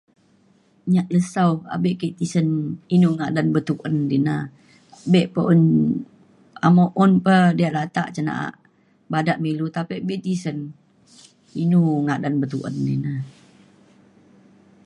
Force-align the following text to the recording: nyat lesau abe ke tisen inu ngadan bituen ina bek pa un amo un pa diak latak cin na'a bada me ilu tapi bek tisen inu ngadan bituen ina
nyat 0.93 1.07
lesau 1.15 1.51
abe 1.75 1.89
ke 2.01 2.07
tisen 2.17 2.47
inu 2.95 3.09
ngadan 3.17 3.47
bituen 3.55 3.95
ina 4.17 4.35
bek 5.11 5.27
pa 5.33 5.41
un 5.53 5.61
amo 6.67 6.85
un 7.03 7.11
pa 7.25 7.35
diak 7.57 7.73
latak 7.77 8.07
cin 8.13 8.25
na'a 8.27 8.47
bada 9.11 9.33
me 9.41 9.47
ilu 9.53 9.67
tapi 9.75 9.95
bek 10.07 10.21
tisen 10.25 10.57
inu 11.63 11.79
ngadan 12.05 12.35
bituen 12.41 12.75
ina 12.95 13.13